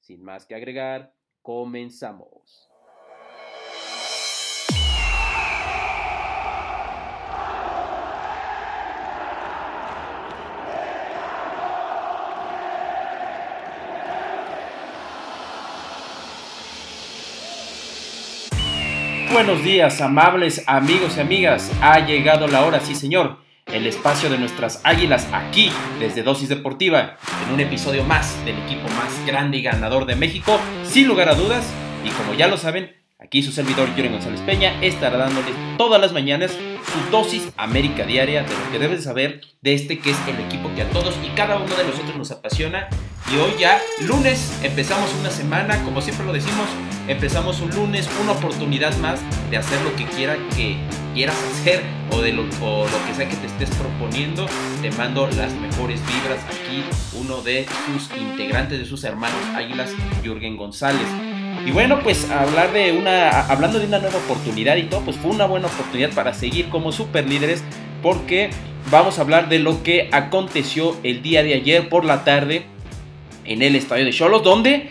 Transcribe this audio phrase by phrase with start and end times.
[0.00, 2.68] Sin más que agregar, comenzamos.
[19.32, 21.70] Buenos días, amables amigos y amigas.
[21.80, 27.16] Ha llegado la hora, sí señor el espacio de nuestras águilas aquí desde Dosis Deportiva,
[27.46, 31.34] en un episodio más del equipo más grande y ganador de México, sin lugar a
[31.34, 31.66] dudas.
[32.04, 36.12] Y como ya lo saben, aquí su servidor Yuri González Peña estará dándoles todas las
[36.12, 36.56] mañanas
[36.98, 40.70] su dosis América Diaria de lo que deben saber de este que es el equipo
[40.74, 42.88] que a todos y cada uno de nosotros nos apasiona.
[43.32, 46.66] Y hoy ya, lunes, empezamos una semana, como siempre lo decimos,
[47.08, 50.78] empezamos un lunes, una oportunidad más de hacer lo que quiera que
[51.14, 54.46] quieras hacer o de lo, o lo que sea que te estés proponiendo.
[54.80, 56.82] Te mando las mejores vibras aquí,
[57.20, 59.90] uno de sus integrantes, de sus hermanos Águilas,
[60.22, 61.06] Jürgen González.
[61.68, 65.30] Y bueno, pues hablar de una, hablando de una nueva oportunidad y todo, pues fue
[65.30, 67.62] una buena oportunidad para seguir como super líderes
[68.02, 68.48] porque
[68.90, 72.64] vamos a hablar de lo que aconteció el día de ayer por la tarde
[73.44, 74.88] en el estadio de Cholos, donde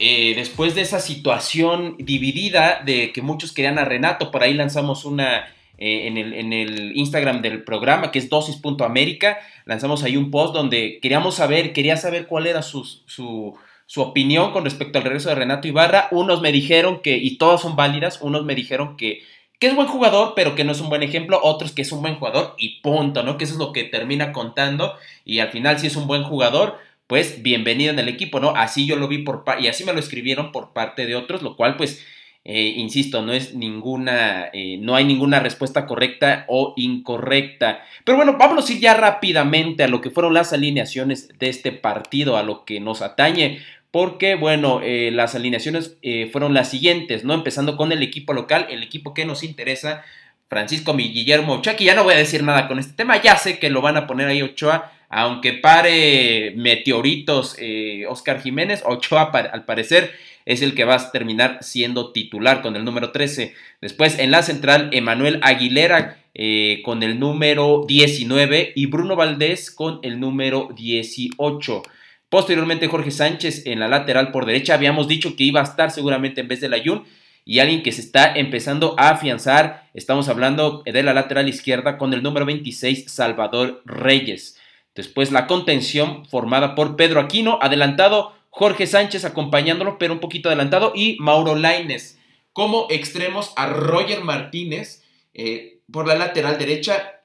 [0.00, 5.04] eh, después de esa situación dividida de que muchos querían a Renato, por ahí lanzamos
[5.04, 5.46] una
[5.78, 11.36] eh, en, el, Instagram del programa que es dosis.américa, lanzamos ahí un post donde queríamos
[11.36, 13.54] saber, quería saber cuál era su, su,
[13.90, 16.08] su, opinión con respecto al regreso de Renato Ibarra.
[16.10, 19.22] Unos me dijeron que, y todas son válidas, unos me dijeron que,
[19.58, 22.02] que es buen jugador, pero que no es un buen ejemplo, otros que es un
[22.02, 23.38] buen jugador y punto, ¿no?
[23.38, 26.78] Que eso es lo que termina contando y al final si es un buen jugador
[27.10, 28.50] pues bienvenido en el equipo, ¿no?
[28.50, 31.56] Así yo lo vi por y así me lo escribieron por parte de otros, lo
[31.56, 32.06] cual pues,
[32.44, 37.82] eh, insisto, no es ninguna, eh, no hay ninguna respuesta correcta o incorrecta.
[38.04, 41.72] Pero bueno, vámonos a ir ya rápidamente a lo que fueron las alineaciones de este
[41.72, 43.58] partido, a lo que nos atañe.
[43.90, 45.96] Porque, bueno, eh, las alineaciones
[46.30, 47.34] fueron las siguientes, ¿no?
[47.34, 50.04] Empezando con el equipo local, el equipo que nos interesa,
[50.48, 53.70] Francisco Guillermo Ochoa, ya no voy a decir nada con este tema, ya sé que
[53.70, 60.12] lo van a poner ahí Ochoa aunque pare meteoritos eh, Oscar Jiménez, Ochoa al parecer
[60.46, 63.52] es el que va a terminar siendo titular con el número 13.
[63.80, 69.98] Después en la central, Emanuel Aguilera eh, con el número 19 y Bruno Valdés con
[70.02, 71.82] el número 18.
[72.30, 74.74] Posteriormente Jorge Sánchez en la lateral por derecha.
[74.74, 77.04] Habíamos dicho que iba a estar seguramente en vez de la Jun
[77.44, 79.90] y alguien que se está empezando a afianzar.
[79.94, 84.56] Estamos hablando de la lateral izquierda con el número 26 Salvador Reyes.
[84.94, 90.92] Después la contención formada por Pedro Aquino, adelantado Jorge Sánchez acompañándolo, pero un poquito adelantado,
[90.94, 92.18] y Mauro Laines.
[92.52, 95.04] Como extremos a Roger Martínez
[95.34, 97.22] eh, por la lateral derecha,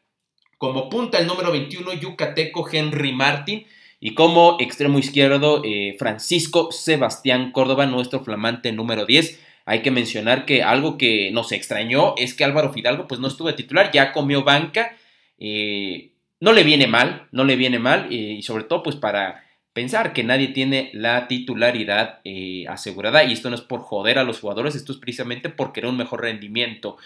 [0.58, 3.68] como punta el número 21 yucateco Henry Martín,
[4.06, 9.40] y como extremo izquierdo eh, Francisco Sebastián Córdoba, nuestro flamante número 10.
[9.66, 13.48] Hay que mencionar que algo que nos extrañó es que Álvaro Fidalgo pues no estuvo
[13.48, 14.96] de titular, ya comió banca.
[15.40, 19.44] Eh, no le viene mal, no le viene mal y sobre todo pues para
[19.74, 24.24] pensar que nadie tiene la titularidad eh, asegurada y esto no es por joder a
[24.24, 26.98] los jugadores, esto es precisamente por querer un mejor rendimiento.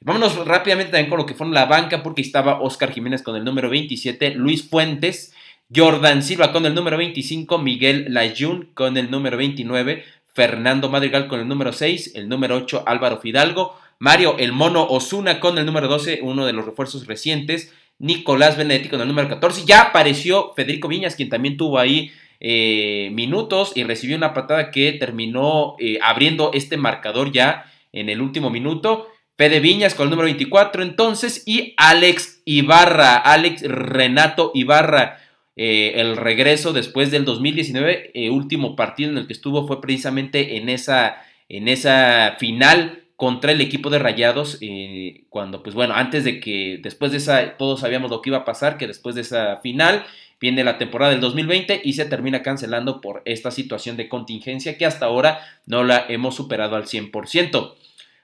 [0.00, 3.44] Vámonos rápidamente también con lo que fue la banca porque estaba Oscar Jiménez con el
[3.44, 5.32] número 27, Luis Fuentes,
[5.74, 11.40] Jordan Silva con el número 25, Miguel Layun con el número 29, Fernando Madrigal con
[11.40, 15.86] el número 6, el número 8 Álvaro Fidalgo, Mario El Mono Osuna con el número
[15.86, 19.64] 12, uno de los refuerzos recientes, Nicolás Benedetti con el número 14.
[19.66, 22.10] Ya apareció Federico Viñas, quien también tuvo ahí
[22.40, 28.22] eh, minutos y recibió una patada que terminó eh, abriendo este marcador ya en el
[28.22, 29.08] último minuto.
[29.36, 35.19] Fede Viñas con el número 24 entonces y Alex Ibarra, Alex Renato Ibarra.
[35.62, 40.70] Eh, el regreso después del 2019, último partido en el que estuvo fue precisamente en
[40.70, 46.40] esa, en esa final contra el equipo de Rayados, eh, cuando, pues bueno, antes de
[46.40, 49.58] que, después de esa, todos sabíamos lo que iba a pasar, que después de esa
[49.58, 50.06] final
[50.40, 54.86] viene la temporada del 2020 y se termina cancelando por esta situación de contingencia que
[54.86, 57.74] hasta ahora no la hemos superado al 100%.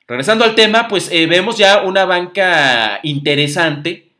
[0.09, 4.13] Regresando al tema, pues eh, vemos ya una banca interesante.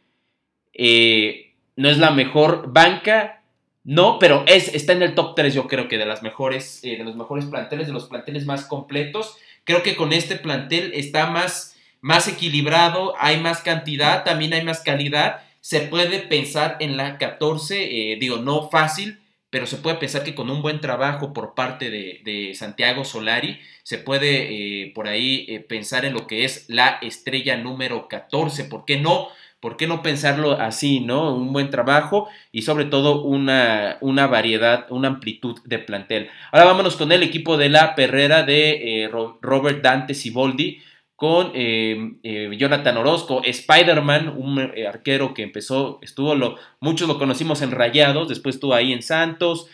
[0.75, 1.46] Eh,
[1.77, 3.43] no es la mejor banca
[3.85, 6.97] No, pero es, está en el top 3, yo creo que de las mejores, eh,
[6.97, 9.37] de los mejores planteles, de los planteles más completos.
[9.63, 14.81] Creo que con este plantel está más, más equilibrado, hay más cantidad, también hay más
[14.81, 15.43] calidad.
[15.61, 19.21] Se puede pensar en la 14, eh, digo, no fácil,
[19.51, 23.99] pero se puede pensar que con un buen trabajo por parte de, Santiago Solari, se
[23.99, 28.65] puede eh, por ahí pensar en lo que es la estrella número 14.
[28.65, 29.29] ¿Por qué no?
[29.67, 31.35] ¿Por qué no pensarlo así, no?
[31.35, 36.29] Un buen trabajo y sobre todo una, una variedad, una amplitud de plantel.
[36.53, 40.79] Ahora vámonos con el equipo de la perrera de eh, Robert Dante Siboldi
[41.17, 47.61] con eh, eh, Jonathan Orozco, Spider-Man, un arquero que empezó, estuvo, lo, muchos lo conocimos
[47.61, 49.67] en Rayados, después estuvo ahí en Santos,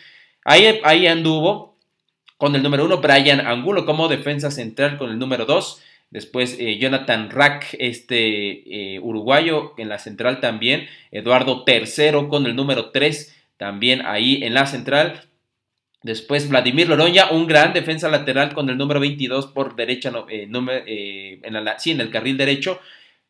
[0.42, 1.76] ahí, ahí anduvo
[2.38, 5.82] con el número uno, Brian Angulo como defensa central con el número dos,
[6.12, 10.86] Después eh, Jonathan Rack, este eh, uruguayo en la central también.
[11.10, 15.22] Eduardo III con el número 3 también ahí en la central.
[16.02, 21.64] Después Vladimir Loroña, un gran defensa lateral con el número 22 por derecha, eh, en,
[21.64, 22.78] la, sí, en el carril derecho.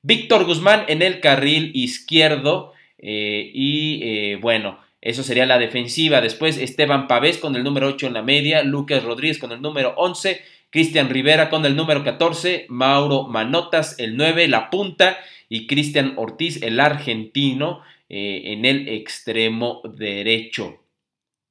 [0.03, 2.73] Víctor Guzmán en el carril izquierdo.
[2.99, 6.21] y bueno, eso sería la defensiva.
[6.21, 8.65] Después Esteban Pavés con el número 8 en la media.
[8.65, 10.41] Lucas Rodríguez con el número 11.
[10.73, 15.19] Cristian Rivera con el número 14, Mauro Manotas el 9, la punta
[15.51, 20.83] y Cristian Ortiz el argentino eh, en el extremo derecho.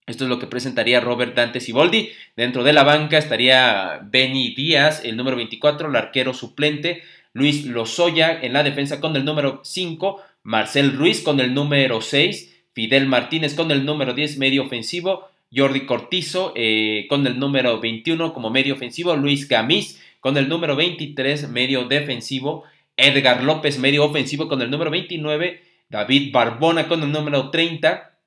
[0.07, 2.09] Esto es lo que presentaría Robert Dante Siboldi.
[2.35, 7.03] Dentro de la banca estaría Benny Díaz, el número 24, el arquero suplente.
[7.33, 10.19] Luis Lozoya en la defensa con el número 5.
[10.41, 12.65] Marcel Ruiz con el número 6.
[12.73, 15.29] Fidel Martínez con el número 10, medio ofensivo.
[15.53, 20.75] Jordi Cortizo eh, con el número 21 como medio ofensivo, Luis Gamis con el número
[20.75, 22.63] 23 medio defensivo,
[22.95, 28.18] Edgar López medio ofensivo con el número 29, David Barbona con el número 30,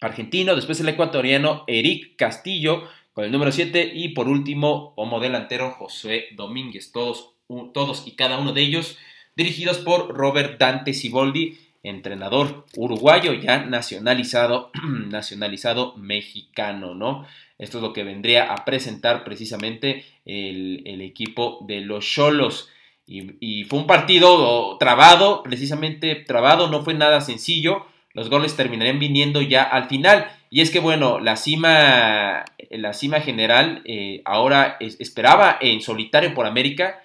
[0.00, 5.70] argentino, después el ecuatoriano Eric Castillo con el número 7 y por último como delantero
[5.70, 7.34] José Domínguez, todos,
[7.72, 8.98] todos y cada uno de ellos
[9.36, 14.72] dirigidos por Robert Dante Siboldi entrenador uruguayo ya nacionalizado,
[15.08, 17.26] nacionalizado mexicano, ¿no?
[17.58, 22.68] Esto es lo que vendría a presentar precisamente el, equipo de los Cholos.
[23.06, 27.86] Y, fue un partido trabado, precisamente trabado, no fue nada sencillo.
[28.12, 30.26] Los goles terminarían viniendo ya al final.
[30.50, 36.46] Y es que, bueno, la cima, la cima general eh, ahora esperaba en solitario por
[36.46, 37.03] América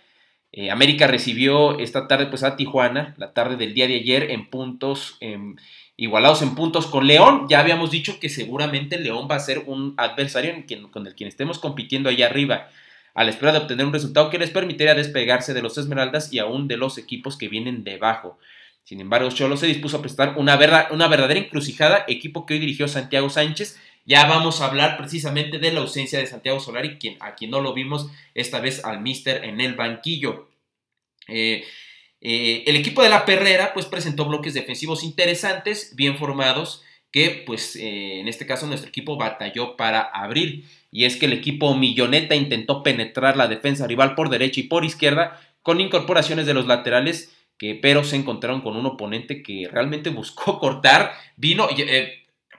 [0.52, 4.50] eh, América recibió esta tarde pues a Tijuana, la tarde del día de ayer, en
[4.50, 5.18] puntos,
[5.96, 7.46] igualados en puntos con León.
[7.50, 10.54] Ya habíamos dicho que seguramente León va a ser un adversario
[10.92, 12.70] con el quien estemos compitiendo allá arriba,
[13.14, 16.40] a la espera de obtener un resultado que les permitiría despegarse de los Esmeraldas y
[16.40, 18.40] aún de los equipos que vienen debajo.
[18.84, 20.58] Sin embargo, Cholo se dispuso a prestar una,
[20.90, 25.72] una verdadera encrucijada, equipo que hoy dirigió Santiago Sánchez, ya vamos a hablar precisamente de
[25.72, 29.46] la ausencia de Santiago Solari, quien, a quien no lo vimos esta vez al Mister
[29.46, 30.50] en el banquillo.
[31.28, 31.64] Eh,
[32.20, 37.76] eh, el equipo de la Perrera pues presentó bloques defensivos interesantes, bien formados, que pues
[37.76, 40.66] eh, en este caso nuestro equipo batalló para abrir.
[40.92, 44.86] Y es que el equipo Milloneta intentó penetrar la defensa rival por derecha y por
[44.86, 50.10] izquierda con incorporaciones de los laterales que pero se encontraron con un oponente que realmente
[50.10, 51.68] buscó cortar, vino,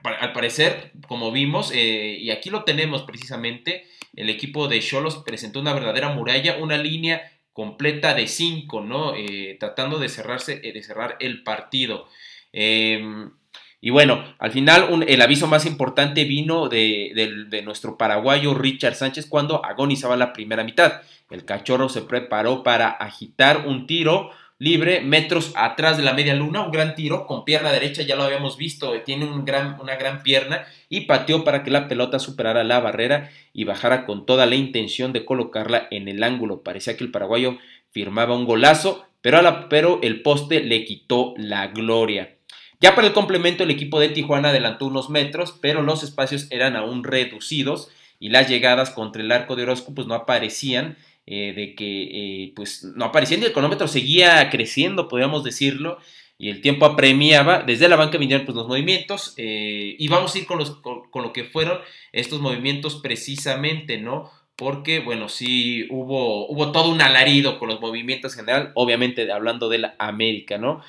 [0.03, 5.59] al parecer, como vimos, eh, y aquí lo tenemos precisamente, el equipo de Cholos presentó
[5.59, 9.13] una verdadera muralla, una línea completa de 5, ¿no?
[9.15, 12.07] Eh, tratando de, cerrarse, eh, de cerrar el partido.
[12.51, 13.31] Em,
[13.79, 19.25] y bueno, al final el aviso más importante vino de, de, nuestro paraguayo Richard Sánchez
[19.25, 21.01] cuando agonizaba la primera mitad.
[21.29, 24.29] El cachorro se preparó para agitar un tiro
[24.61, 28.21] libre, metros atrás de la media luna, un gran tiro con pierna derecha, ya lo
[28.21, 32.63] habíamos visto, tiene un gran, una gran pierna y pateó para que la pelota superara
[32.63, 36.61] la barrera y bajara con toda la intención de colocarla en el ángulo.
[36.61, 37.57] Parecía que el paraguayo
[37.89, 42.35] firmaba un golazo, pero, la, pero el poste le quitó la gloria.
[42.79, 46.75] Ya para el complemento el equipo de Tijuana adelantó unos metros, pero los espacios eran
[46.75, 47.89] aún reducidos
[48.19, 52.03] y las llegadas contra el arco de Orozco pues no aparecían eh, de que
[52.45, 55.99] eh, pues no aparecía y el cronómetro seguía creciendo, podríamos decirlo,
[56.37, 57.61] y el tiempo apremiaba.
[57.61, 61.21] Desde la banca vinieron pues, los movimientos eh, y vamos a ir con, los, con,
[61.21, 61.79] lo que fueron
[62.11, 64.31] estos movimientos precisamente, ¿no?
[64.55, 69.69] Porque, bueno, sí hubo, hubo todo un alarido con los movimientos en general, obviamente hablando
[69.69, 70.81] de la América, ¿no?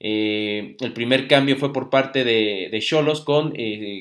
[0.00, 3.52] El primer cambio fue por parte de Cholos con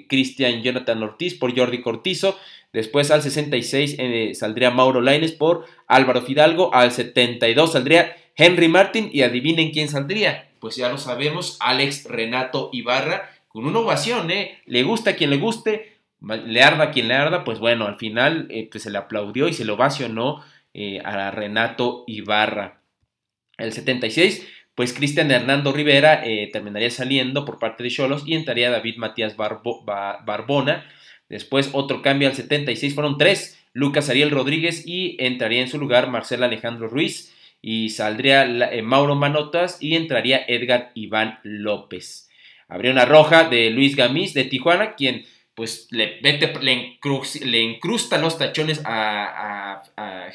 [0.07, 2.37] Cristian Jonathan Ortiz por Jordi Cortizo.
[2.73, 6.73] Después al 66 eh, saldría Mauro Laines por Álvaro Fidalgo.
[6.73, 9.09] Al 72 saldría Henry Martin.
[9.11, 10.49] Y adivinen quién saldría.
[10.59, 14.59] Pues ya lo sabemos, Alex Renato Ibarra, con una ovación, ¿eh?
[14.65, 17.97] Le gusta a quien le guste, le arda a quien le arda, pues bueno, al
[17.97, 22.81] final eh, pues se le aplaudió y se le ovacionó eh, a Renato Ibarra.
[23.57, 28.69] El 76, pues Cristian Hernando Rivera eh, terminaría saliendo por parte de Cholos y entraría
[28.69, 30.85] David Matías Barbona.
[31.29, 36.11] Después otro cambio al 76, fueron tres, Lucas Ariel Rodríguez y entraría en su lugar
[36.11, 38.47] Marcelo Alejandro Ruiz y saldría
[38.83, 42.29] Mauro Manotas y entraría Edgar Iván López.
[42.67, 47.79] Habría una roja de Luis Gamis de Tijuana, quien pues le, le,
[48.21, 49.81] los tachones a,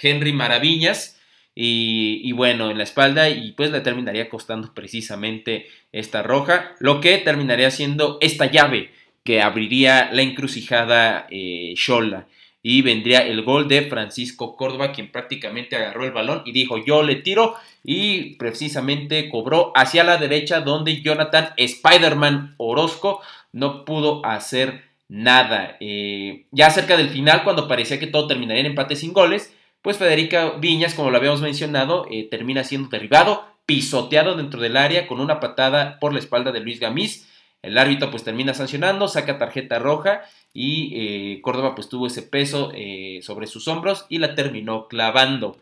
[0.03, 1.22] Henry Maravillas.
[1.55, 7.19] Y, bueno, en la espalda y pues le terminaría costando precisamente esta roja, lo que
[7.19, 8.91] terminaría siendo esta llave
[9.23, 12.27] que abriría la encrucijada eh, Shola
[12.63, 17.03] y vendría el gol de Francisco Córdoba, quien prácticamente agarró el balón y dijo yo
[17.03, 23.21] le tiro y precisamente cobró hacia la derecha donde Jonathan Spider-Man Orozco
[23.53, 25.77] no pudo hacer nada.
[25.81, 29.99] Eh, ya cerca del final, cuando parecía que todo terminaría en empate sin goles, pues
[29.99, 35.21] Federica Viñas, como lo habíamos mencionado, eh, termina siendo derribado, pisoteado dentro del área con
[35.21, 37.29] una patada por la espalda de Luis Gamiz.
[37.63, 40.23] El árbitro pues termina sancionando, saca tarjeta roja
[40.53, 42.73] y eh, Córdoba pues tuvo ese peso
[43.21, 45.59] sobre sus hombros y la terminó clavando.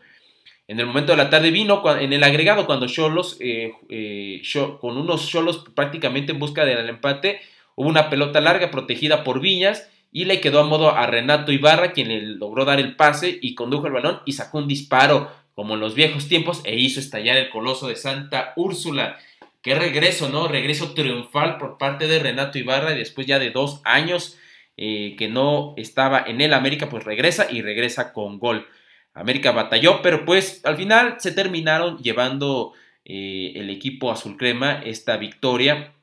[0.67, 3.37] En el momento de la tarde vino en el agregado cuando Cholos,
[4.79, 7.41] con unos Cholos prácticamente en busca del empate,
[7.75, 11.93] Hubo una pelota larga protegida por Viñas y le quedó a modo a Renato Ibarra,
[11.93, 15.75] quien le logró dar el pase y condujo el balón y sacó un disparo, como
[15.75, 19.17] en los viejos tiempos, e hizo estallar el coloso de Santa Úrsula.
[19.61, 20.47] Qué regreso, ¿no?
[20.47, 24.37] Regreso triunfal por parte de Renato Ibarra, y después ya de dos años
[24.75, 28.67] eh, que no estaba en el América, pues regresa y regresa con gol.
[29.13, 32.73] América batalló, pero pues al final se terminaron llevando
[33.05, 35.93] eh, el equipo azul crema esta victoria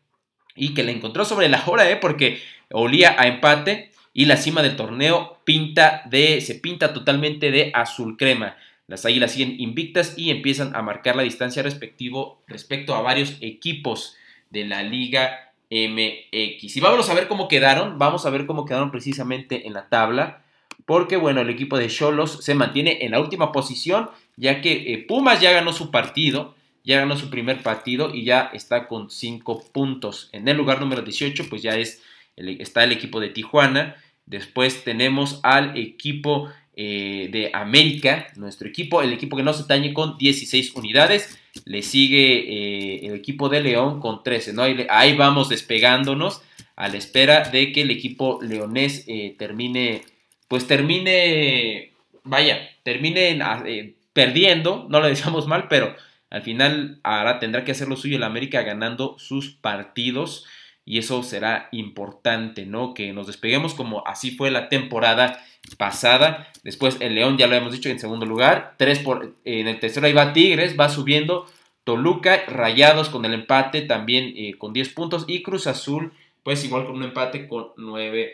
[0.55, 1.97] y que la encontró sobre la hora, ¿eh?
[1.97, 3.88] porque olía a empate
[4.19, 8.57] y la cima del torneo pinta de, se pinta totalmente de azul crema.
[8.89, 14.17] Las Águilas siguen invictas y empiezan a marcar la distancia respectivo, respecto a varios equipos
[14.51, 16.77] de la Liga MX.
[16.77, 20.43] Y vamos a ver cómo quedaron, vamos a ver cómo quedaron precisamente en la tabla,
[20.85, 24.99] porque bueno, el equipo de Cholos se mantiene en la última posición, ya que eh,
[24.99, 29.67] Pumas ya ganó su partido, ya ganó su primer partido y ya está con 5
[29.73, 30.29] puntos.
[30.33, 32.03] En el lugar número 18, pues ya es
[32.39, 33.97] está el equipo de Tijuana.
[34.29, 39.95] Después tenemos al equipo eh, de América, nuestro equipo, el equipo que no se tañe
[39.95, 41.39] con 16 unidades.
[41.65, 44.53] Le sigue eh, el equipo de León con 13.
[44.53, 44.65] ¿no?
[44.91, 46.43] Ahí, vamos despegándonos
[46.77, 50.03] a la espera de que el equipo leonés eh, termine,
[50.47, 51.93] pues termine,
[52.23, 55.97] vaya, termine perdiendo, no lo decíamos mal, pero
[56.29, 60.45] al final ahora tendrá que hacer lo suyo el América ganando sus partidos
[60.89, 62.95] y eso será importante, ¿no?
[62.95, 65.45] Que nos despeguemos como así fue la temporada
[65.77, 66.51] pasada.
[66.65, 70.07] Después el León ya lo hemos dicho en segundo lugar, tres por, en el tercero
[70.07, 71.47] ahí va Tigres, va subiendo
[71.85, 76.87] Toluca, Rayados con el empate también eh, con 10 puntos y Cruz Azul pues igual
[76.87, 78.33] con un empate con 9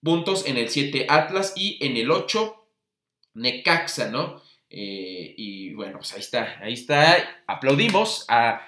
[0.00, 2.56] puntos en el 7 Atlas y en el 8
[3.34, 4.40] Necaxa, ¿no?
[4.70, 7.42] Eh, y bueno, pues ahí está, ahí está.
[7.46, 8.24] Aplaudimos.
[8.28, 8.62] A,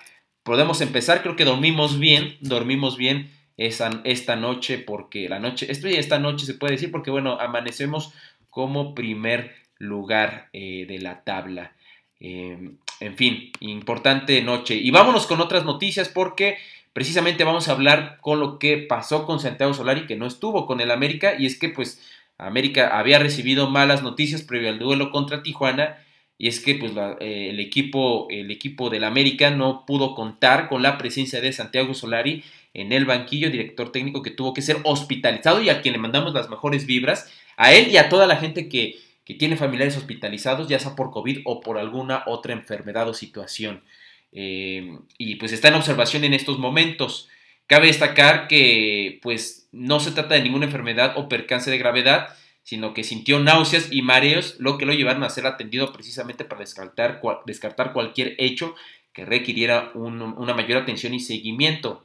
[0.47, 6.21] podemos empezar, creo que dormimos bien, dormimos bien esta noche, porque la noche, esto esta
[6.21, 8.13] noche se puede decir, porque bueno, amanecemos
[8.49, 11.73] como primer lugar eh, de la tabla.
[12.21, 14.77] Em, en fin, importante noche.
[14.77, 16.59] Y vámonos con otras noticias porque
[16.93, 20.81] precisamente vamos a hablar con lo que pasó con Santiago Solari, que no estuvo con
[20.81, 22.01] el América, y es que pues
[22.39, 25.99] América había recibido malas noticias previo al duelo contra Tijuana
[26.39, 30.83] y es que pues, eh, el, equipo, el equipo del América no pudo contar con
[30.83, 35.63] la presencia de Santiago Solari en el banquillo, director técnico que tuvo que ser hospitalizado
[35.63, 38.69] y a quien le mandamos las mejores vibras, a él y a toda la gente
[38.69, 39.05] que,
[39.39, 43.83] tiene familiares hospitalizados, ya sea por COVID o por alguna otra enfermedad o situación.
[44.31, 47.29] Eh, y pues está en observación en estos momentos.
[47.67, 52.29] Cabe destacar que pues no se trata de ninguna enfermedad o percance de gravedad,
[52.67, 56.63] sino que sintió náuseas y mareos, lo que lo llevaron a ser atendido precisamente para
[56.63, 58.75] descartar, descartar cualquier hecho
[59.13, 62.05] que requiriera una mayor atención y seguimiento.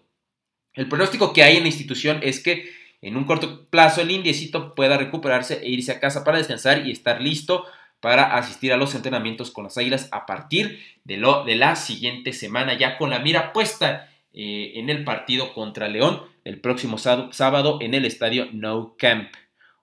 [0.75, 2.69] El pronóstico que hay en la institución es que
[3.01, 6.91] en un corto plazo el indiecito pueda recuperarse e irse a casa para descansar y
[6.91, 7.65] estar listo
[7.99, 12.33] para asistir a los entrenamientos con las águilas a partir de, lo, de la siguiente
[12.33, 17.79] semana, ya con la mira puesta eh, en el partido contra León el próximo sábado
[17.81, 19.31] en el estadio No Camp.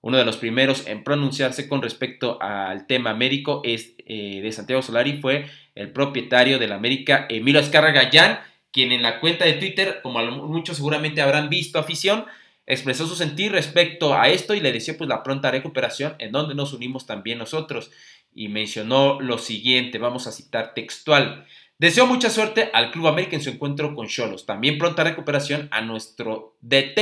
[0.08, 4.80] Uno de los primeros en pronunciarse con respecto al tema médico es, eh, de Santiago
[4.80, 8.40] Solari fue el propietario del América, Emilio Azcárraga Gallán,
[8.72, 12.24] quien en la cuenta de Twitter, como muchos seguramente habrán visto afición,
[12.64, 16.54] expresó su sentir respecto a esto y le deseó pues la pronta recuperación en donde
[16.54, 17.90] nos unimos también nosotros
[18.34, 21.44] y mencionó lo siguiente, vamos a citar textual.
[21.78, 24.46] Deseo mucha suerte al Club América en su encuentro con Cholos.
[24.46, 26.96] También pronta recuperación a nuestro DT,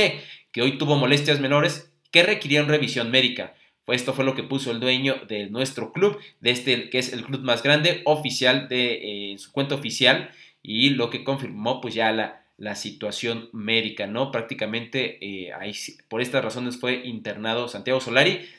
[0.51, 3.55] que hoy tuvo molestias menores que requirieron revisión médica.
[3.93, 7.23] Esto fue lo que puso el dueño de nuestro club, de este que es el
[7.23, 10.29] club más grande oficial de eh, su cuenta oficial
[10.61, 14.31] y lo que confirmó pues ya la, la situación médica, ¿no?
[14.31, 15.73] Prácticamente eh, ahí,
[16.09, 18.49] por estas razones fue internado Santiago Solari,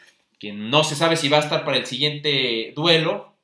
[0.41, 3.37] quien no se sabe si va a estar para el siguiente duelo,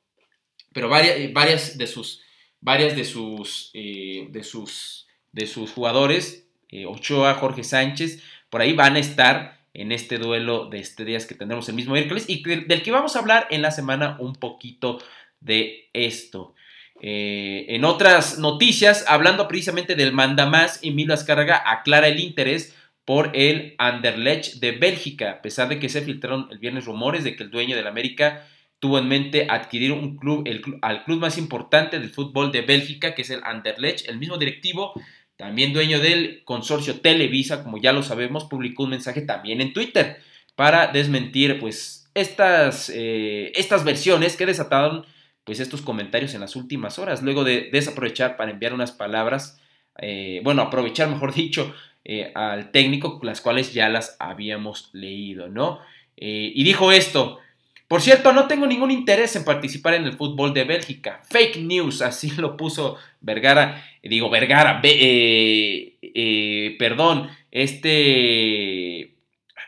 [0.73, 2.23] pero varias, varias de sus
[2.61, 6.47] varias de sus eh, de sus de sus jugadores,
[6.87, 11.35] Ochoa, Jorge Sánchez, por ahí van a estar en este duelo de este días que
[11.35, 14.99] tendremos el mismo miércoles y del que vamos a hablar en la semana un poquito
[15.39, 16.55] de esto.
[17.01, 23.75] Eh, en otras noticias, hablando precisamente del mandamás, Emilio Azcárraga aclara el interés por el
[23.77, 27.51] Anderlecht de Bélgica, a pesar de que se filtraron el viernes rumores de que el
[27.51, 28.47] dueño del América
[28.79, 30.47] tuvo en mente adquirir un club,
[30.81, 34.07] al club más importante del fútbol de Bélgica, que es el Anderlecht.
[34.09, 34.93] El mismo directivo
[35.37, 40.17] también dueño del consorcio Televisa, como ya lo sabemos, publicó un mensaje también en Twitter
[40.55, 45.05] para desmentir pues estas, eh, estas versiones que desataron
[45.43, 49.61] pues estos comentarios en las últimas horas, luego de desaprovechar para enviar unas palabras,
[49.99, 55.79] eh, bueno, aprovechar mejor dicho, eh, al técnico, las cuales ya las habíamos leído, ¿no?
[56.17, 57.39] y dijo esto,
[57.87, 61.21] por cierto, no tengo ningún interés en participar en el fútbol de Bélgica.
[61.29, 63.83] Fake news, así lo puso Vergara.
[64.01, 69.13] Digo, Vergara, eh, eh, perdón, este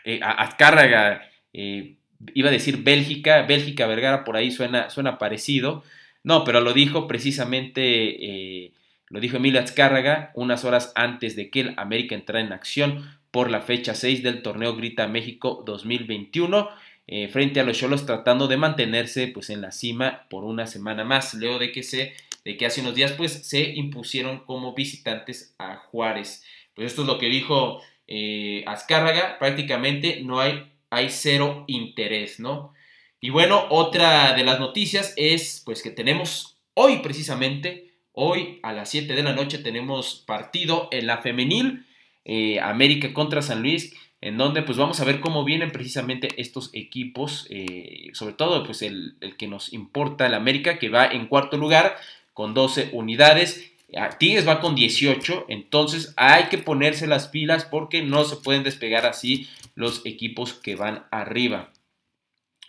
[0.05, 5.83] eh, Azcárraga, iba a decir Bélgica, Bélgica, Vergara, por ahí suena, suena parecido.
[6.23, 8.73] No, pero lo dijo precisamente,
[9.09, 13.51] lo dijo Emilio Azcárraga unas horas antes de que el América entrara en acción por
[13.51, 16.69] la fecha 6 del torneo Grita México 2021.
[17.07, 21.03] Eh, frente a los Cholos tratando de mantenerse pues en la cima por una semana
[21.05, 21.33] más.
[21.33, 22.13] Leo de que se
[22.47, 26.45] de que hace unos días pues se impusieron como visitantes a Juárez.
[26.73, 32.73] Pues esto es lo que dijo eh, Azcárraga, prácticamente no hay, hay cero interés, ¿no?
[33.19, 38.91] Y bueno, otra de las noticias es pues que tenemos hoy precisamente, hoy a las
[38.91, 41.85] 7 de la noche tenemos partido en la femenil,
[42.23, 46.69] eh, América contra San Luis en donde pues vamos a ver cómo vienen precisamente estos
[46.73, 51.57] equipos, eh, sobre todo pues el, que nos importa, el América, que va en cuarto
[51.57, 51.97] lugar
[52.33, 53.71] con 12 unidades,
[54.17, 59.05] Tigres va con 18, entonces hay que ponerse las pilas porque no se pueden despegar
[59.05, 61.71] así los equipos que van arriba.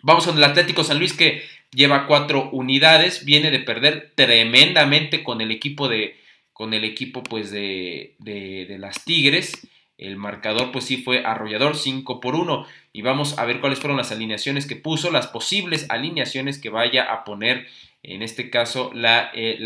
[0.01, 5.41] Vamos con el Atlético San Luis que lleva 4 unidades, viene de perder tremendamente con
[5.41, 6.17] el equipo de,
[6.53, 9.67] con el equipo pues de, de, de las Tigres.
[9.99, 13.97] El marcador pues sí fue arrollador 5 por 1 y vamos a ver cuáles fueron
[13.97, 17.67] las alineaciones que puso, las posibles alineaciones que vaya a poner
[18.01, 19.59] en este caso eh,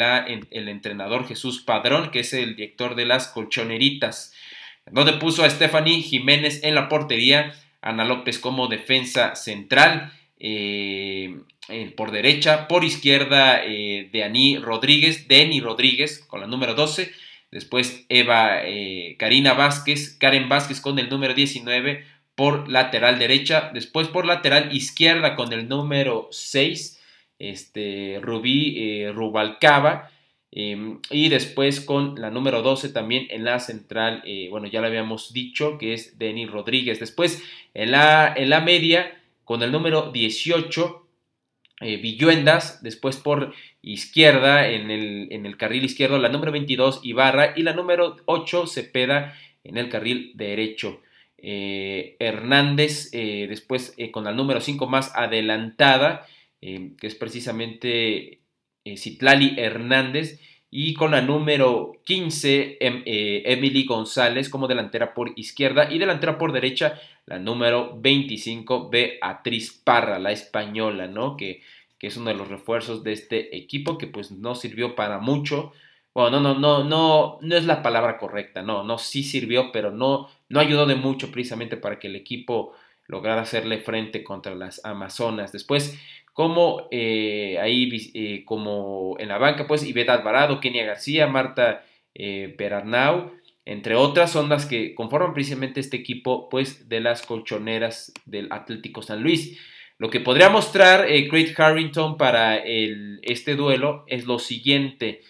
[0.50, 4.34] el entrenador Jesús Padrón, que es el director de las colchoneritas,
[4.92, 11.38] donde puso a Stephanie Jiménez en la portería, Ana López como defensa central, eh,
[11.96, 14.10] por derecha, por izquierda eh,
[14.62, 17.12] Rodríguez, Deni Rodríguez con la número 12,
[17.54, 23.70] Después Eva eh, Karina Vázquez, Karen Vázquez con el número 19 por lateral derecha.
[23.74, 27.00] Después por lateral izquierda con el número 6,
[27.38, 30.10] este, Rubí eh, Rubalcaba.
[30.52, 34.88] Em, y después con la número 12 también en la central, eh, bueno, ya lo
[34.88, 37.00] habíamos dicho, que es Denis Rodríguez.
[37.00, 37.44] Después
[37.76, 41.03] en la, en la media con el número 18,
[41.84, 47.54] eh, Villuendas, después por izquierda, en el, en el, carril izquierdo, la número 22, Ibarra,
[47.56, 51.02] y la número 8, Cepeda, en el carril derecho.
[51.38, 56.26] Eh, Hernández, eh, después con la número 5 más adelantada,
[56.62, 58.40] que es precisamente
[58.96, 60.40] Citlali Hernández,
[60.76, 66.52] y con la número 15, em, Emily González como delantera por izquierda, y delantera por
[66.52, 71.38] derecha, la número 25, Beatriz Parra, la española, ¿no?
[71.38, 71.62] Que,
[72.00, 75.74] que, es uno de los refuerzos de este equipo que pues no sirvió para mucho.
[76.12, 79.92] Bueno, no, no, no, no, no es la palabra correcta, no, no, sí sirvió, pero
[79.92, 82.74] no, no ayudó de mucho precisamente para que el equipo
[83.06, 85.52] lograra hacerle frente contra las Amazonas.
[85.52, 86.00] Después,
[86.34, 92.54] como eh, ahí, eh, como en la banca, pues Ivette Alvarado, Kenia García, Marta eh,
[92.58, 93.32] Perarnau,
[93.66, 99.02] entre otras son las que conforman precisamente este equipo pues de las colchoneras del Atlético
[99.02, 99.60] San Luis.
[99.98, 105.22] Lo que podría mostrar eh, Craig Harrington para este duelo es lo siguiente.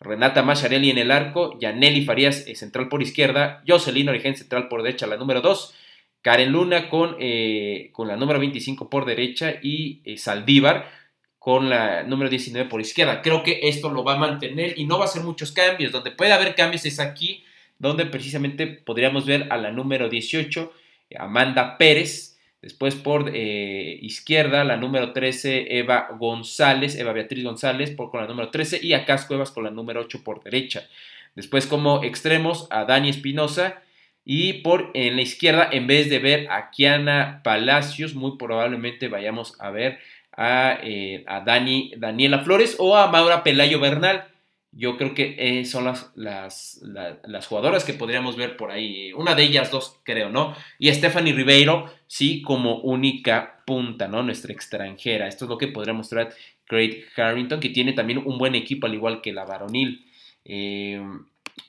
[0.00, 4.82] Renata Macharelli en el arco, Yaneli Farías eh, central por izquierda, Jocelyn Origen central por
[4.82, 5.74] derecha, la número 2,
[6.24, 10.90] Karen Luna con, eh, con la número 25 por derecha y eh, Saldívar
[11.38, 13.20] con la número 19 por izquierda.
[13.20, 15.92] Creo que esto lo va a mantener y no va a ser muchos cambios.
[15.92, 17.44] Donde puede haber cambios es aquí,
[17.78, 20.72] donde precisamente podríamos ver a la número 18,
[21.18, 22.34] Amanda Pérez,
[22.64, 28.26] Después por eh, izquierda, la número 13, Eva González, Eva Beatriz González por, con la
[28.26, 30.88] número 13 y a Casco Evas con la número 8 por derecha.
[31.34, 33.82] Después como extremos a Dani Espinosa
[34.24, 39.54] y por en la izquierda, en vez de ver a Kiana Palacios, muy probablemente vayamos
[39.60, 39.98] a ver
[40.32, 44.24] a, eh, a Dani, Daniela Flores o a Maura Pelayo Bernal.
[44.72, 49.12] Yo creo que eh, son las, las, las, jugadoras que podríamos ver por ahí.
[49.12, 50.56] Una de ellas dos, creo, ¿no?
[50.80, 54.24] Y Stephanie Ribeiro, sí, como única punta, ¿no?
[54.24, 55.28] Nuestra extranjera.
[55.28, 56.30] Esto es lo que podría mostrar
[56.66, 60.04] Craig Harrington, que tiene también un buen equipo, al igual que la varonil.
[60.44, 61.00] Eh,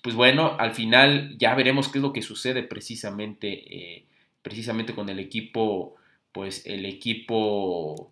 [0.02, 4.06] pues bueno, al final ya veremos qué es lo que sucede precisamente, eh,
[4.42, 5.96] precisamente con el equipo,
[6.32, 8.12] pues el equipo,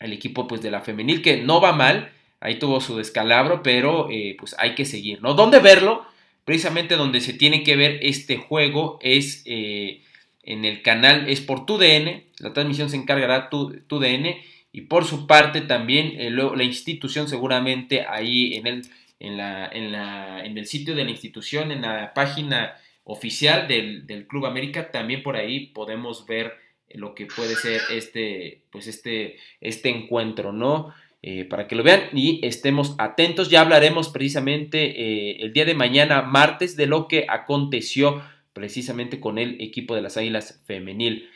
[0.00, 2.10] el equipo pues de la femenil, que no va mal
[2.44, 5.32] ahí tuvo su descalabro, pero eh, pues hay que seguir, ¿no?
[5.32, 6.04] ¿Dónde verlo?
[6.44, 10.02] Precisamente donde se tiene que ver este juego es eh,
[10.42, 14.36] en el canal, es por TUDN, la transmisión se encargará TUDN
[14.72, 18.82] y por su parte también la institución seguramente ahí en el,
[19.24, 24.06] en, la, en, la, en el sitio de la institución, en la página oficial del,
[24.06, 26.54] del Club América, también por ahí podemos ver
[26.90, 30.94] lo que puede ser este, pues este, este encuentro, ¿no?
[31.22, 33.48] Eh, para que lo vean y estemos atentos.
[33.48, 39.38] Ya hablaremos precisamente eh, el día de mañana, martes, de lo que aconteció precisamente con
[39.38, 41.28] el equipo de las Águilas Femenil.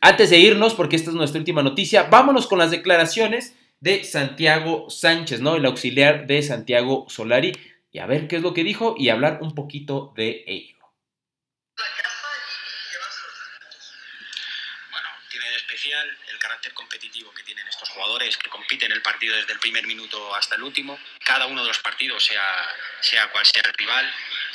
[0.00, 4.90] antes de irnos, porque esta es nuestra última noticia, vámonos con las declaraciones de Santiago
[4.90, 5.56] Sánchez, ¿no?
[5.56, 7.52] El auxiliar de Santiago Solari,
[7.92, 10.76] y a ver qué es lo que dijo y hablar un poquito de ello.
[15.94, 20.34] el carácter competitivo que tienen estos jugadores que compiten el partido desde el primer minuto
[20.34, 20.98] hasta el último.
[21.24, 22.68] Cada uno de los partidos, sea,
[23.00, 24.12] sea cual sea el rival,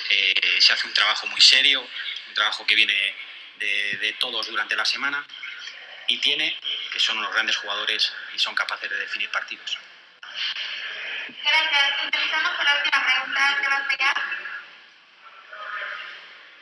[0.09, 1.81] eh, se hace un trabajo muy serio,
[2.27, 2.93] un trabajo que viene
[3.59, 5.25] de, todos durante la semana
[6.11, 6.59] y tiene
[6.91, 9.77] que son unos grandes jugadores y son capaces de definir partidos.
[11.27, 12.03] Gracias.
[12.03, 13.41] Empezamos con la última pregunta.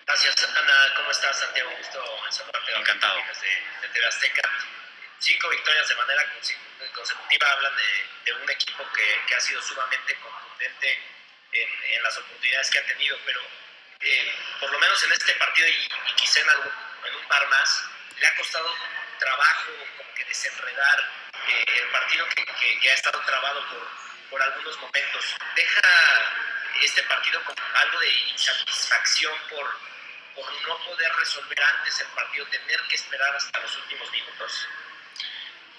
[0.05, 0.93] Gracias, Ana.
[0.95, 1.71] ¿Cómo estás, Santiago?
[1.77, 2.75] Gusto saludarte.
[2.75, 3.17] Encantado.
[3.17, 4.41] De, de Azteca.
[5.17, 6.23] Cinco victorias de manera
[6.93, 7.73] consecutiva hablan
[8.25, 10.99] de, un equipo que, ha sido sumamente contundente
[11.51, 13.41] en, las oportunidades que ha tenido, pero
[13.99, 17.83] eh, por lo menos en este partido y, quizá en, un par más,
[18.17, 18.73] le ha costado
[19.19, 20.99] trabajo como que desenredar
[21.47, 23.87] eh, el partido que, ha estado trabado por,
[24.31, 25.35] por algunos momentos.
[25.55, 25.81] Deja
[26.81, 29.89] este partido como algo de insatisfacción por
[30.39, 34.67] por no poder resolver antes el partido, tener que esperar hasta los últimos minutos?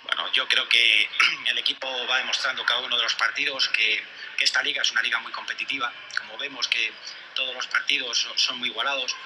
[0.03, 1.09] Bueno, yo creo que
[1.47, 4.05] el equipo va demostrando cada uno de los partidos que,
[4.37, 5.93] que, esta liga es una liga muy competitiva.
[6.19, 6.93] Como vemos que
[7.35, 9.17] todos los partidos son muy igualados,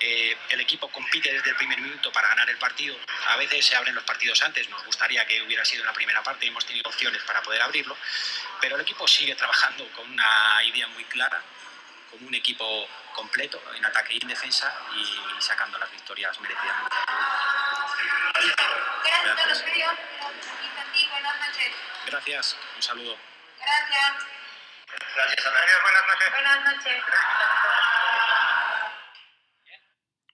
[0.00, 2.96] eh, el equipo compite desde el primer minuto para ganar el partido.
[3.28, 6.22] A veces se abren los partidos antes, nos gustaría que hubiera sido en la primera
[6.22, 7.96] parte y hemos tenido opciones para poder abrirlo,
[8.60, 11.42] pero el equipo sigue trabajando con una idea muy clara,
[12.10, 16.96] como un equipo completo en ataque y en defensa y sacando las victorias merecidamente.
[19.52, 19.64] Gracias.
[22.06, 23.16] Gracias, un saludo.
[23.58, 24.26] Gracias.
[25.14, 25.82] Gracias.
[25.82, 26.30] Buenas noches.
[26.30, 27.02] Buenas noches.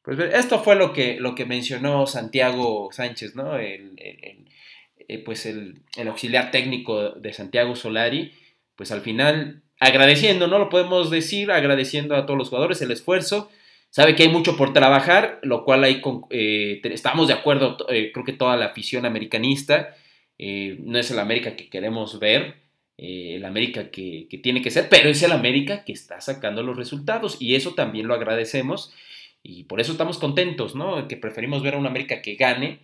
[0.07, 3.59] Pues esto fue lo que, lo que mencionó Santiago Sánchez, ¿no?
[3.59, 8.33] El, eh, pues el, el auxiliar técnico de Santiago Solari,
[8.77, 10.61] pues al final agradeciendo, ¿no?
[10.61, 13.51] Lo podemos decir, agradeciendo a todos los jugadores el esfuerzo.
[13.91, 18.25] Sabe que hay mucho por trabajar, lo cual ahí eh, estamos de acuerdo, eh, creo
[18.25, 19.97] que toda la afición americanista.
[20.39, 22.57] Eh, no es el América que queremos ver,
[22.97, 26.77] el América que, que, tiene que ser, pero es el América que está sacando los
[26.77, 28.95] resultados y eso también lo agradecemos
[29.49, 31.07] y por eso estamos contentos, ¿no?
[31.07, 32.81] Que preferimos ver a un América que gane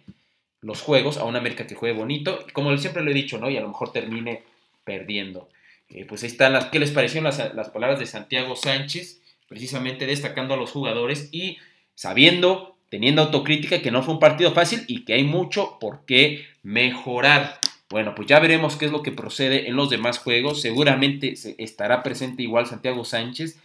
[0.61, 3.51] los juegos a un América que juegue bonito, como siempre lo he dicho, ¿no?
[3.51, 4.45] Y a lo mejor termine
[4.85, 5.49] perdiendo.
[5.89, 9.21] Eh, pues ahí están las, ¿qué les parecieron las, palabras de Santiago Sánchez?
[9.49, 11.59] Precisamente destacando a los jugadores y
[11.97, 16.47] sabiendo, teniendo autocrítica que no fue un partido fácil y que hay mucho por qué
[16.63, 17.59] mejorar.
[17.91, 20.63] Bueno, pues ya veremos qué es lo que procede en los demás juegos.
[20.63, 23.59] Seguramente estará presente igual Santiago Sánchez.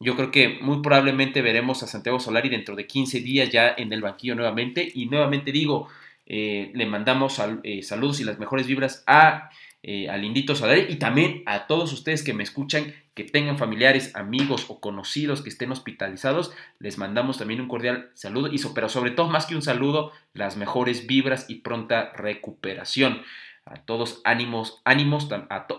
[0.00, 3.92] Yo creo que muy probablemente veremos a Santiago Solari dentro de 15 días ya en
[3.92, 4.90] el banquillo nuevamente.
[4.94, 5.88] Y nuevamente digo,
[6.28, 9.50] Eh, le mandamos eh, saludos y las mejores vibras a,
[9.84, 14.10] eh, a Lindito Sadari y también a todos ustedes que me escuchan, que tengan familiares,
[14.16, 16.52] amigos o conocidos que estén hospitalizados.
[16.80, 20.56] Les mandamos también un cordial saludo, y pero sobre todo, más que un saludo, las
[20.56, 23.22] mejores vibras y pronta recuperación.
[23.64, 25.28] A todos, ánimos, ánimos,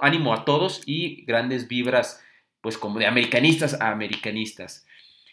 [0.01, 2.23] ánimo a todos y grandes vibras,
[2.67, 4.85] pues como de americanistas a americanistas.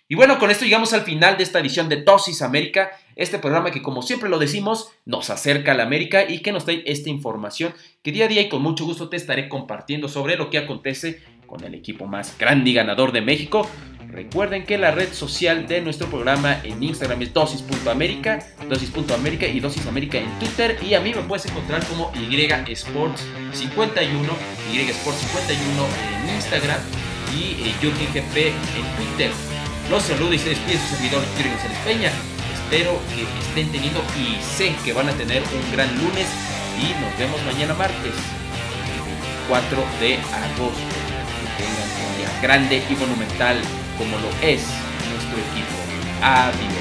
[0.06, 3.72] Y bueno, con esto llegamos al final de esta edición de Dosis América, este programa
[3.72, 7.10] que como siempre lo decimos, nos acerca a la América y que nos trae esta
[7.10, 10.58] información que día a día y con mucho gusto te estaré compartiendo sobre lo que
[10.58, 13.68] acontece con el equipo más grande y ganador de México.
[14.06, 19.88] Recuerden que la red social de nuestro programa en Instagram es dosis.américa, dosis.américa y dosis
[19.88, 20.78] américa en Twitter.
[20.88, 22.40] Y a mí me puedes encontrar como Y
[22.74, 24.32] Sports 51,
[24.72, 25.86] Y Sports 51
[26.28, 29.30] en Instagram y eh, GP en Twitter.
[29.90, 32.12] Los saludo y se despide su servidor Jürgen González Peña.
[32.52, 36.26] Espero que estén teniendo y sé que van a tener un gran lunes
[36.78, 38.14] y nos vemos mañana martes
[39.48, 40.94] 4 de agosto.
[41.40, 43.60] Que tengan un día grande y monumental
[43.98, 44.62] como lo es
[45.10, 45.76] nuestro equipo.
[46.22, 46.73] Adiós.